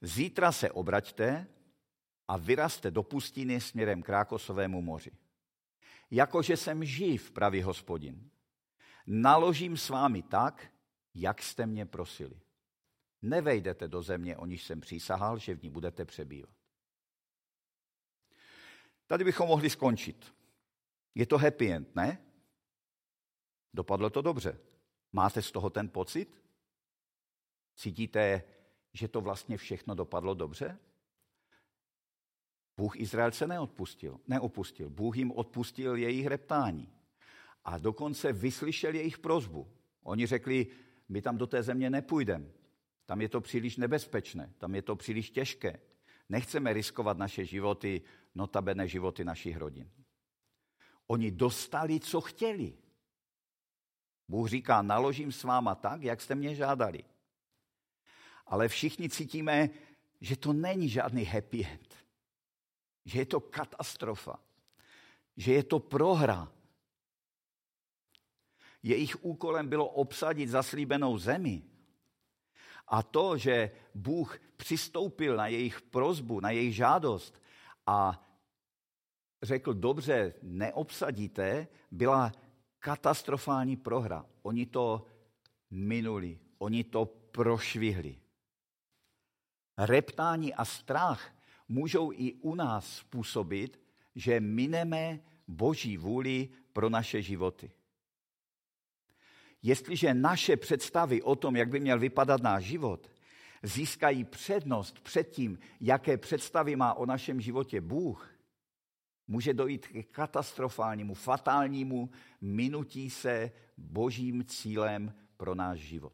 zítra 0.00 0.52
se 0.52 0.70
obraťte 0.70 1.46
a 2.28 2.36
vyraste 2.36 2.90
do 2.90 3.02
pustiny 3.02 3.60
směrem 3.60 4.02
k 4.02 4.08
Rákosovému 4.08 4.82
moři. 4.82 5.10
Jakože 6.10 6.56
jsem 6.56 6.84
živ, 6.84 7.30
pravý 7.30 7.62
hospodin, 7.62 8.30
naložím 9.06 9.76
s 9.76 9.88
vámi 9.88 10.22
tak, 10.22 10.72
jak 11.14 11.42
jste 11.42 11.66
mě 11.66 11.86
prosili. 11.86 12.40
Nevejdete 13.22 13.88
do 13.88 14.02
země, 14.02 14.36
o 14.36 14.46
níž 14.46 14.64
jsem 14.64 14.80
přísahal, 14.80 15.38
že 15.38 15.54
v 15.54 15.62
ní 15.62 15.70
budete 15.70 16.04
přebývat. 16.04 16.56
Tady 19.06 19.24
bychom 19.24 19.48
mohli 19.48 19.70
skončit. 19.70 20.34
Je 21.14 21.26
to 21.26 21.38
happy 21.38 21.72
end, 21.72 21.96
ne? 21.96 22.18
Dopadlo 23.74 24.10
to 24.10 24.22
dobře. 24.22 24.58
Máte 25.12 25.42
z 25.42 25.52
toho 25.52 25.70
ten 25.70 25.88
pocit? 25.88 26.42
Cítíte, 27.74 28.42
že 28.96 29.08
to 29.08 29.20
vlastně 29.20 29.56
všechno 29.56 29.94
dopadlo 29.94 30.34
dobře? 30.34 30.78
Bůh 32.76 33.00
Izraelce 33.00 33.46
neodpustil, 33.46 34.20
neopustil. 34.26 34.90
Bůh 34.90 35.16
jim 35.16 35.32
odpustil 35.32 35.96
jejich 35.96 36.26
reptání. 36.26 36.92
A 37.64 37.78
dokonce 37.78 38.32
vyslyšel 38.32 38.94
jejich 38.94 39.18
prozbu. 39.18 39.68
Oni 40.02 40.26
řekli, 40.26 40.66
my 41.08 41.22
tam 41.22 41.38
do 41.38 41.46
té 41.46 41.62
země 41.62 41.90
nepůjdeme. 41.90 42.46
Tam 43.06 43.20
je 43.20 43.28
to 43.28 43.40
příliš 43.40 43.76
nebezpečné, 43.76 44.52
tam 44.58 44.74
je 44.74 44.82
to 44.82 44.96
příliš 44.96 45.30
těžké. 45.30 45.80
Nechceme 46.28 46.72
riskovat 46.72 47.18
naše 47.18 47.44
životy, 47.44 48.02
notabene 48.34 48.88
životy 48.88 49.24
našich 49.24 49.56
rodin. 49.56 49.90
Oni 51.06 51.30
dostali, 51.30 52.00
co 52.00 52.20
chtěli. 52.20 52.78
Bůh 54.28 54.48
říká, 54.48 54.82
naložím 54.82 55.32
s 55.32 55.44
váma 55.44 55.74
tak, 55.74 56.02
jak 56.02 56.20
jste 56.20 56.34
mě 56.34 56.54
žádali. 56.54 57.04
Ale 58.46 58.68
všichni 58.68 59.08
cítíme, 59.08 59.70
že 60.20 60.36
to 60.36 60.52
není 60.52 60.88
žádný 60.88 61.24
happy 61.24 61.66
end. 61.66 61.94
Že 63.04 63.18
je 63.18 63.26
to 63.26 63.40
katastrofa. 63.40 64.38
Že 65.36 65.52
je 65.52 65.62
to 65.62 65.78
prohra. 65.78 66.52
Jejich 68.82 69.24
úkolem 69.24 69.68
bylo 69.68 69.88
obsadit 69.88 70.48
zaslíbenou 70.48 71.18
zemi. 71.18 71.62
A 72.88 73.02
to, 73.02 73.38
že 73.38 73.70
Bůh 73.94 74.38
přistoupil 74.56 75.36
na 75.36 75.46
jejich 75.46 75.82
prozbu, 75.82 76.40
na 76.40 76.50
jejich 76.50 76.74
žádost 76.74 77.42
a 77.86 78.26
řekl, 79.42 79.74
dobře, 79.74 80.34
neobsadíte, 80.42 81.68
byla 81.90 82.32
katastrofální 82.78 83.76
prohra. 83.76 84.26
Oni 84.42 84.66
to 84.66 85.06
minuli, 85.70 86.38
oni 86.58 86.84
to 86.84 87.06
prošvihli. 87.06 88.20
Reptání 89.78 90.54
a 90.54 90.64
strach 90.64 91.34
můžou 91.68 92.12
i 92.12 92.34
u 92.34 92.54
nás 92.54 92.96
způsobit, 92.96 93.80
že 94.14 94.40
mineme 94.40 95.20
Boží 95.48 95.96
vůli 95.96 96.48
pro 96.72 96.88
naše 96.88 97.22
životy. 97.22 97.70
Jestliže 99.62 100.14
naše 100.14 100.56
představy 100.56 101.22
o 101.22 101.36
tom, 101.36 101.56
jak 101.56 101.68
by 101.68 101.80
měl 101.80 101.98
vypadat 101.98 102.42
náš 102.42 102.64
život, 102.64 103.10
získají 103.62 104.24
přednost 104.24 105.00
před 105.00 105.30
tím, 105.30 105.58
jaké 105.80 106.16
představy 106.16 106.76
má 106.76 106.94
o 106.94 107.06
našem 107.06 107.40
životě 107.40 107.80
Bůh, 107.80 108.30
může 109.28 109.54
dojít 109.54 109.86
k 109.86 110.06
katastrofálnímu, 110.10 111.14
fatálnímu 111.14 112.10
minutí 112.40 113.10
se 113.10 113.52
božím 113.76 114.44
cílem 114.44 115.14
pro 115.36 115.54
náš 115.54 115.78
život. 115.80 116.12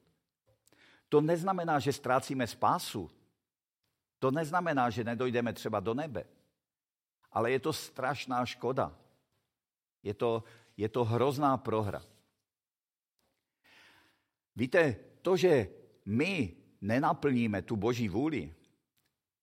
To 1.09 1.21
neznamená, 1.21 1.79
že 1.79 1.93
ztrácíme 1.93 2.47
spásu. 2.47 3.11
To 4.23 4.31
neznamená, 4.31 4.91
že 4.91 5.05
nedojdeme 5.05 5.53
třeba 5.53 5.81
do 5.81 5.95
nebe. 5.95 6.25
Ale 7.33 7.51
je 7.51 7.61
to 7.61 7.73
strašná 7.73 8.47
škoda. 8.47 8.95
Je 10.03 10.15
to, 10.15 10.45
je 10.77 10.89
to 10.89 11.05
hrozná 11.05 11.57
prohra. 11.57 12.03
Víte, 14.57 14.97
to, 15.23 15.37
že 15.37 15.69
my 16.07 16.57
nenaplníme 16.81 17.63
tu 17.63 17.77
boží 17.77 18.09
vůli, 18.09 18.55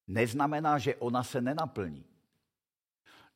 neznamená, 0.07 0.77
že 0.77 0.95
ona 0.95 1.23
se 1.23 1.41
nenaplní. 1.41 2.05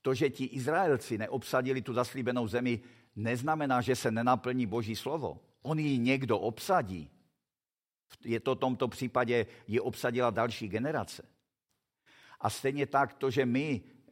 To, 0.02 0.14
že 0.14 0.30
ti 0.30 0.46
Izraelci 0.46 1.18
neobsadili 1.18 1.82
tu 1.82 1.94
zaslíbenou 1.94 2.48
zemi, 2.48 2.80
neznamená, 3.16 3.82
že 3.82 3.96
se 3.96 4.12
nenaplní 4.12 4.66
Boží 4.66 4.96
slovo. 4.96 5.44
On 5.62 5.80
ji 5.80 5.98
někdo 5.98 6.40
obsadí. 6.40 7.10
Je 8.24 8.40
to 8.40 8.56
v 8.56 8.60
tomto 8.60 8.88
případě 8.88 9.46
ji 9.68 9.80
obsadila 9.80 10.30
další 10.30 10.68
generace. 10.68 11.33
A 12.44 12.50
stejně 12.50 12.86
tak 12.86 13.14
to, 13.14 13.32
že 13.32 13.46
my 13.46 13.82
eh, 13.82 14.12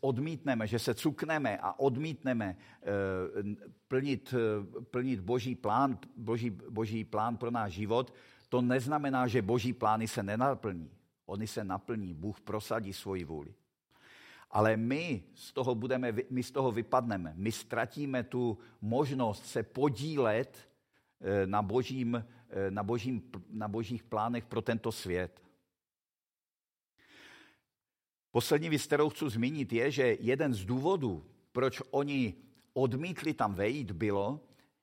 odmítneme, 0.00 0.66
že 0.66 0.78
se 0.78 0.94
cukneme 0.94 1.58
a 1.58 1.78
odmítneme 1.78 2.56
eh, 2.56 2.86
plnit, 3.88 4.34
eh, 4.34 4.82
plnit 4.82 5.20
boží, 5.20 5.54
plán, 5.54 5.98
boží, 6.16 6.50
boží 6.50 7.04
plán 7.04 7.36
pro 7.36 7.50
náš 7.50 7.72
život, 7.72 8.14
to 8.48 8.62
neznamená, 8.62 9.26
že 9.26 9.42
boží 9.42 9.72
plány 9.72 10.08
se 10.08 10.22
nenaplní. 10.22 10.90
Oni 11.26 11.46
se 11.46 11.64
naplní, 11.64 12.14
Bůh 12.14 12.40
prosadí 12.40 12.92
svoji 12.92 13.24
vůli. 13.24 13.54
Ale 14.50 14.76
my 14.76 15.22
z 15.34 15.52
toho, 15.52 15.74
budeme, 15.74 16.14
my 16.30 16.42
z 16.42 16.50
toho 16.50 16.72
vypadneme. 16.72 17.34
My 17.36 17.52
ztratíme 17.52 18.22
tu 18.22 18.58
možnost 18.80 19.46
se 19.46 19.62
podílet 19.62 20.68
na, 21.46 21.62
božím, 21.62 22.24
na, 22.70 22.82
božím, 22.82 23.22
na 23.50 23.68
božích 23.68 24.02
plánech 24.02 24.44
pro 24.44 24.62
tento 24.62 24.92
svět. 24.92 25.45
Poslední 28.36 28.68
věc, 28.68 28.86
kterou 28.86 29.08
chci 29.08 29.30
zmínit, 29.30 29.72
je, 29.72 29.90
že 29.90 30.16
jeden 30.20 30.54
z 30.54 30.64
důvodů, 30.64 31.24
proč 31.52 31.82
oni 31.90 32.34
odmítli 32.72 33.34
tam 33.34 33.54
vejít, 33.54 33.90
bylo, 33.90 34.40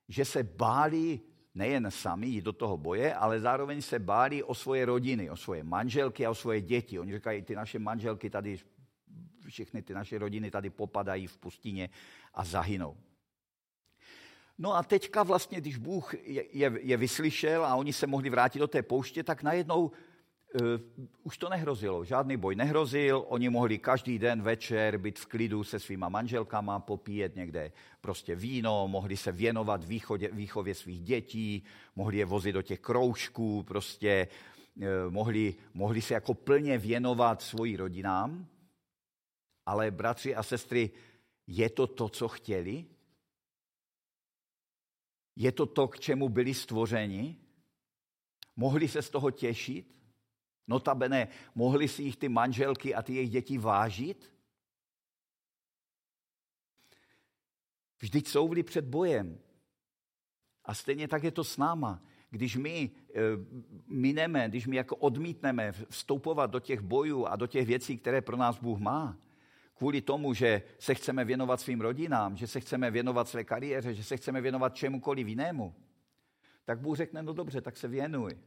že 0.10 0.26
se 0.26 0.44
báli 0.44 1.20
nejen 1.56 1.92
sami 1.92 2.28
jít 2.28 2.42
do 2.42 2.54
toho 2.54 2.78
boje, 2.78 3.14
ale 3.14 3.40
zároveň 3.40 3.82
se 3.82 4.00
báli 4.00 4.44
o 4.44 4.56
svoje 4.56 4.86
rodiny, 4.86 5.30
o 5.30 5.36
svoje 5.36 5.64
manželky 5.64 6.26
a 6.26 6.30
o 6.30 6.36
svoje 6.36 6.62
děti. 6.62 7.00
Oni 7.00 7.14
říkají, 7.14 7.42
ty 7.42 7.56
naše 7.56 7.80
manželky 7.80 8.30
tady 8.30 8.60
všechny 9.48 9.82
ty 9.82 9.94
naše 9.94 10.18
rodiny 10.18 10.52
tady 10.52 10.70
popadají 10.70 11.28
v 11.28 11.38
pustině 11.38 11.90
a 12.34 12.46
zahynou. 12.46 12.98
No 14.58 14.74
a 14.74 14.84
teďka 14.84 15.24
vlastně, 15.24 15.62
když 15.62 15.78
Bůh 15.78 16.14
je, 16.14 16.46
je, 16.58 16.80
je 16.82 16.98
vyslyšel 16.98 17.66
a 17.66 17.76
oni 17.76 17.94
se 17.94 18.08
mohli 18.08 18.30
vrátit 18.30 18.60
do 18.60 18.68
té 18.68 18.82
pouště, 18.82 19.24
tak 19.24 19.44
najednou 19.44 19.92
už 21.24 21.38
to 21.38 21.50
nehrozilo. 21.50 22.06
Žádný 22.06 22.38
boj 22.38 22.56
nehrozil, 22.56 23.26
oni 23.28 23.50
mohli 23.50 23.78
každý 23.78 24.20
den 24.20 24.42
večer 24.42 24.98
být 24.98 25.20
v 25.20 25.26
klidu 25.26 25.64
se 25.64 25.80
svýma 25.80 26.10
manželkama, 26.10 26.80
popíjet 26.80 27.36
někde 27.36 27.72
prostě 28.02 28.36
víno, 28.36 28.88
mohli 28.88 29.18
se 29.18 29.32
věnovat 29.32 29.84
východě, 29.84 30.30
výchově 30.32 30.76
svých 30.76 31.02
dětí, 31.02 31.64
mohli 31.96 32.18
je 32.18 32.26
vozit 32.26 32.54
do 32.54 32.62
těch 32.62 32.80
kroužků, 32.80 33.64
prostě 33.64 34.28
uh, 34.76 34.86
mohli, 35.10 35.56
mohli 35.74 36.02
se 36.02 36.14
jako 36.14 36.34
plně 36.34 36.78
věnovat 36.78 37.42
svoji 37.42 37.78
rodinám. 37.78 38.48
Ale 39.66 39.92
bratři 39.92 40.36
a 40.36 40.44
sestry, 40.44 40.92
je 41.48 41.70
to 41.70 41.88
to, 41.88 42.10
co 42.10 42.28
chtěli? 42.28 42.86
Je 45.36 45.52
to 45.52 45.66
to, 45.66 45.88
k 45.88 46.00
čemu 46.00 46.30
byli 46.30 46.54
stvořeni? 46.54 47.38
Mohli 48.56 48.88
se 48.88 49.02
z 49.02 49.10
toho 49.10 49.32
těšit? 49.32 49.94
Notabene, 50.68 51.28
mohli 51.56 51.88
si 51.88 52.04
jich 52.04 52.18
ty 52.18 52.30
manželky 52.30 52.96
a 52.96 53.02
ty 53.02 53.14
jejich 53.14 53.30
děti 53.30 53.58
vážit? 53.58 54.34
Vždyť 58.00 58.28
jsou 58.28 58.54
před 58.64 58.86
bojem. 58.86 59.40
A 60.66 60.74
stejně 60.74 61.08
tak 61.08 61.24
je 61.24 61.32
to 61.32 61.44
s 61.44 61.58
náma. 61.58 62.02
Když 62.30 62.56
my 62.56 62.92
e, 63.16 63.20
mineme, 63.88 64.50
když 64.50 64.68
my 64.68 64.76
jako 64.76 64.96
odmítneme 64.96 65.72
vstoupovat 65.72 66.52
do 66.52 66.60
těch 66.60 66.80
bojů 66.82 67.26
a 67.26 67.36
do 67.36 67.48
těch 67.48 67.68
věcí, 67.68 67.98
které 67.98 68.22
pro 68.22 68.38
nás 68.38 68.60
Bůh 68.60 68.80
má, 68.80 69.18
kvůli 69.74 70.02
tomu, 70.02 70.34
že 70.34 70.64
se 70.80 70.96
chceme 70.96 71.26
věnovat 71.26 71.62
svým 71.62 71.82
rodinám, 71.82 72.38
že 72.38 72.48
se 72.48 72.60
chceme 72.60 72.92
věnovat 72.92 73.28
své 73.28 73.44
kariéře, 73.44 73.94
že 73.94 74.04
se 74.04 74.18
chceme 74.18 74.42
věnovat 74.42 74.76
čemukoliv 74.76 75.28
jinému, 75.28 75.76
tak 76.66 76.80
Bůh 76.80 76.98
řekne, 76.98 77.24
no 77.24 77.34
dobře, 77.34 77.62
tak 77.62 77.78
se 77.78 77.88
věnuj. 77.88 78.38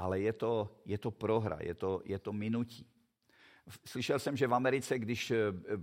Ale 0.00 0.20
je 0.20 0.32
to, 0.32 0.80
je 0.86 0.98
to 0.98 1.10
prohra, 1.10 1.58
je 1.60 1.74
to, 1.74 2.02
je 2.04 2.18
to 2.18 2.32
minutí. 2.32 2.86
Slyšel 3.84 4.18
jsem, 4.18 4.36
že 4.36 4.46
v 4.46 4.54
Americe, 4.54 4.98
když 4.98 5.30
eh, 5.30 5.36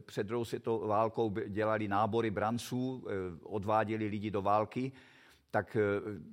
před 0.06 0.28
druhou 0.28 0.46
světovou 0.46 0.88
válkou 0.88 1.34
dělali 1.48 1.88
nábory 1.88 2.32
branců, 2.32 3.06
eh, 3.08 3.14
odváděli 3.44 4.08
lidi 4.08 4.32
do 4.32 4.42
války, 4.42 4.92
tak 5.52 5.76
eh, 5.76 5.82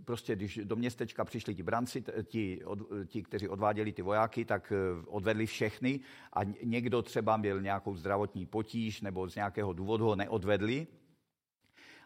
prostě 0.05 0.37
když 0.37 0.61
do 0.65 0.77
městečka 0.77 1.25
přišli 1.25 1.55
ti 1.55 1.63
branci, 1.63 2.05
ti, 2.23 2.61
ti, 3.07 3.23
kteří 3.23 3.49
odváděli 3.49 3.93
ty 3.93 4.03
vojáky, 4.03 4.45
tak 4.45 4.73
odvedli 5.07 5.47
všechny 5.47 6.01
a 6.33 6.41
někdo 6.65 7.03
třeba 7.03 7.37
měl 7.37 7.61
nějakou 7.61 7.95
zdravotní 7.95 8.47
potíž 8.47 9.01
nebo 9.01 9.29
z 9.29 9.35
nějakého 9.35 9.73
důvodu 9.73 10.05
ho 10.05 10.17
neodvedli, 10.17 10.87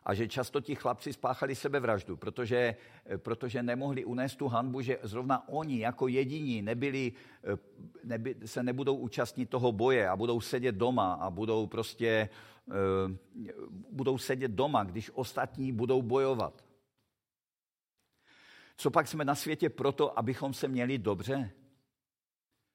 a 0.08 0.14
že 0.14 0.28
často 0.28 0.60
ti 0.60 0.74
chlapci 0.74 1.12
spáchali 1.12 1.54
sebevraždu, 1.54 2.16
protože, 2.16 2.76
eh, 3.06 3.18
protože 3.18 3.62
nemohli 3.62 4.04
unést 4.04 4.36
tu 4.36 4.48
hanbu, 4.48 4.80
že 4.80 4.98
zrovna 5.02 5.48
oni 5.48 5.80
jako 5.80 6.08
jediní 6.08 6.62
nebyli, 6.62 7.12
eh, 7.44 7.56
neby, 8.04 8.36
se 8.44 8.62
nebudou 8.62 8.96
účastnit 8.96 9.50
toho 9.50 9.72
boje 9.72 10.08
a 10.08 10.16
budou 10.16 10.40
sedět 10.40 10.74
doma 10.74 11.14
a 11.14 11.30
budou 11.30 11.66
prostě 11.66 12.28
eh, 12.70 13.52
budou 13.90 14.18
sedět 14.18 14.50
doma, 14.50 14.84
když 14.84 15.10
ostatní 15.14 15.72
budou 15.72 16.02
bojovat. 16.02 16.64
Co 18.76 18.90
pak 18.90 19.08
jsme 19.08 19.24
na 19.24 19.34
světě 19.34 19.70
proto, 19.70 20.18
abychom 20.18 20.54
se 20.54 20.68
měli 20.68 20.98
dobře? 20.98 21.50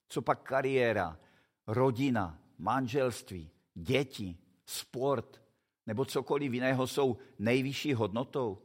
Co 0.10 0.22
pak 0.22 0.42
kariéra, 0.42 1.20
rodina, 1.68 2.40
manželství, 2.58 3.50
děti, 3.74 4.38
sport, 4.66 5.43
nebo 5.86 6.06
cokoliv 6.06 6.54
jiného 6.54 6.88
jsou 6.88 7.18
nejvyšší 7.40 7.94
hodnotou? 7.94 8.62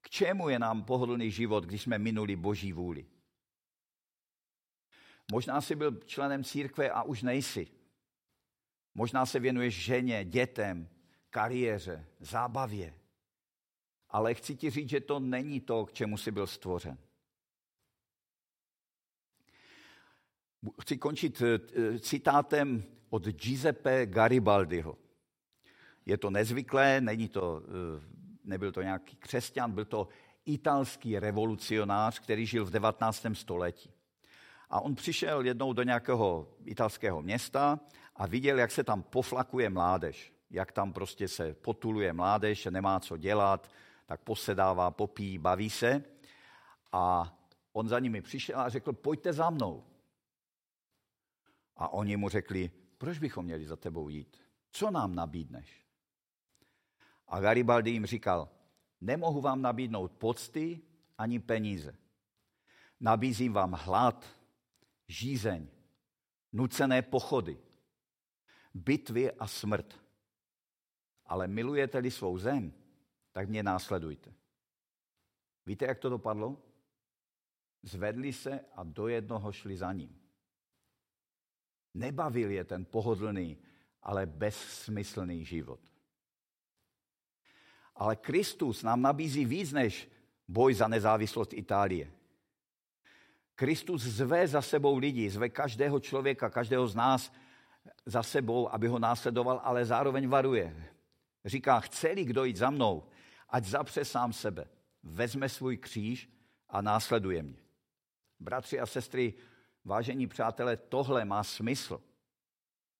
K 0.00 0.10
čemu 0.10 0.48
je 0.48 0.58
nám 0.58 0.84
pohodlný 0.84 1.30
život, 1.30 1.64
když 1.64 1.82
jsme 1.82 1.98
minuli 1.98 2.36
boží 2.36 2.72
vůli? 2.72 3.06
Možná 5.32 5.60
jsi 5.60 5.74
byl 5.74 6.00
členem 6.06 6.44
církve 6.44 6.90
a 6.90 7.02
už 7.02 7.22
nejsi. 7.22 7.68
Možná 8.94 9.26
se 9.26 9.40
věnuješ 9.40 9.84
ženě, 9.84 10.24
dětem, 10.24 10.88
kariéře, 11.30 12.06
zábavě. 12.20 12.94
Ale 14.08 14.34
chci 14.34 14.56
ti 14.56 14.70
říct, 14.70 14.88
že 14.88 15.00
to 15.00 15.20
není 15.20 15.60
to, 15.60 15.86
k 15.86 15.92
čemu 15.92 16.16
jsi 16.16 16.30
byl 16.30 16.46
stvořen. 16.46 16.98
Chci 20.80 20.98
končit 20.98 21.42
eh, 21.42 21.98
citátem 21.98 22.84
od 23.10 23.28
Giuseppe 23.28 24.06
Garibaldiho. 24.06 24.98
Je 26.06 26.18
to 26.18 26.30
nezvyklé, 26.30 27.00
není 27.00 27.28
to, 27.28 27.62
eh, 27.64 28.04
nebyl 28.44 28.72
to 28.72 28.82
nějaký 28.82 29.16
křesťan, 29.16 29.72
byl 29.72 29.84
to 29.84 30.08
italský 30.44 31.18
revolucionář, 31.18 32.18
který 32.18 32.46
žil 32.46 32.64
v 32.64 32.70
19. 32.70 33.34
století. 33.34 33.90
A 34.70 34.80
on 34.80 34.94
přišel 34.94 35.44
jednou 35.44 35.72
do 35.72 35.82
nějakého 35.82 36.48
italského 36.64 37.22
města 37.22 37.80
a 38.16 38.26
viděl, 38.26 38.58
jak 38.58 38.70
se 38.70 38.84
tam 38.84 39.02
poflakuje 39.02 39.70
mládež. 39.70 40.32
Jak 40.50 40.72
tam 40.72 40.92
prostě 40.92 41.28
se 41.28 41.54
potuluje 41.54 42.12
mládež, 42.12 42.64
nemá 42.64 43.00
co 43.00 43.16
dělat, 43.16 43.70
tak 44.06 44.20
posedává, 44.20 44.90
popí, 44.90 45.38
baví 45.38 45.70
se. 45.70 46.04
A 46.92 47.34
on 47.72 47.88
za 47.88 47.98
nimi 47.98 48.22
přišel 48.22 48.60
a 48.60 48.68
řekl, 48.68 48.92
pojďte 48.92 49.32
za 49.32 49.50
mnou. 49.50 49.84
A 51.76 51.92
oni 51.92 52.16
mu 52.16 52.28
řekli, 52.28 52.70
proč 52.98 53.18
bychom 53.18 53.44
měli 53.44 53.66
za 53.66 53.76
tebou 53.76 54.08
jít? 54.08 54.36
Co 54.70 54.90
nám 54.90 55.14
nabídneš? 55.14 55.84
A 57.32 57.40
Garibaldi 57.40 57.90
jim 57.90 58.06
říkal, 58.06 58.48
nemohu 59.00 59.40
vám 59.40 59.62
nabídnout 59.62 60.12
pocty 60.12 60.80
ani 61.18 61.38
peníze. 61.38 61.96
Nabízím 63.00 63.52
vám 63.52 63.72
hlad, 63.72 64.36
žízeň, 65.08 65.66
nucené 66.52 67.02
pochody, 67.02 67.58
bitvy 68.74 69.32
a 69.32 69.46
smrt. 69.46 70.00
Ale 71.26 71.48
milujete-li 71.48 72.10
svou 72.10 72.38
zem, 72.38 72.72
tak 73.32 73.48
mě 73.48 73.62
následujte. 73.62 74.34
Víte, 75.66 75.84
jak 75.84 75.98
to 75.98 76.08
dopadlo? 76.08 76.62
Zvedli 77.82 78.32
se 78.32 78.60
a 78.74 78.84
do 78.84 79.08
jednoho 79.08 79.52
šli 79.52 79.76
za 79.76 79.92
ním. 79.92 80.20
Nebavil 81.94 82.50
je 82.50 82.64
ten 82.64 82.84
pohodlný, 82.84 83.58
ale 84.02 84.26
bezsmyslný 84.26 85.44
život. 85.44 85.91
Ale 88.02 88.16
Kristus 88.16 88.82
nám 88.82 89.02
nabízí 89.02 89.44
víc 89.44 89.72
než 89.72 90.10
boj 90.48 90.74
za 90.74 90.88
nezávislost 90.88 91.52
Itálie. 91.52 92.10
Kristus 93.54 94.02
zve 94.02 94.48
za 94.48 94.62
sebou 94.62 94.98
lidi, 94.98 95.30
zve 95.30 95.48
každého 95.48 96.00
člověka, 96.00 96.50
každého 96.50 96.88
z 96.88 96.94
nás 96.94 97.32
za 98.06 98.22
sebou, 98.22 98.74
aby 98.74 98.88
ho 98.88 98.98
následoval, 98.98 99.60
ale 99.64 99.84
zároveň 99.84 100.28
varuje. 100.28 100.86
Říká, 101.44 101.80
chce-li 101.80 102.24
kdo 102.24 102.44
jít 102.44 102.56
za 102.56 102.70
mnou, 102.70 103.06
ať 103.48 103.64
zapře 103.64 104.04
sám 104.04 104.32
sebe, 104.32 104.66
vezme 105.02 105.48
svůj 105.48 105.76
kříž 105.76 106.30
a 106.68 106.82
následuje 106.82 107.42
mě. 107.42 107.62
Bratři 108.40 108.80
a 108.80 108.86
sestry, 108.86 109.34
vážení 109.84 110.26
přátelé, 110.26 110.76
tohle 110.76 111.24
má 111.24 111.44
smysl. 111.44 112.00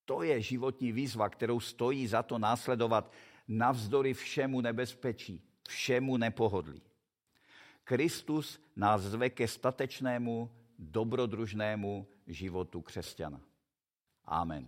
To 0.05 0.23
je 0.23 0.41
životní 0.41 0.91
výzva, 0.91 1.29
kterou 1.29 1.59
stojí 1.59 2.07
za 2.07 2.23
to 2.23 2.39
následovat 2.39 3.11
navzdory 3.47 4.13
všemu 4.13 4.61
nebezpečí, 4.61 5.41
všemu 5.67 6.17
nepohodlí. 6.17 6.81
Kristus 7.83 8.59
nás 8.75 9.01
zve 9.01 9.29
ke 9.29 9.47
statečnému, 9.47 10.51
dobrodružnému 10.79 12.07
životu 12.27 12.81
křesťana. 12.81 13.41
Amen. 14.25 14.67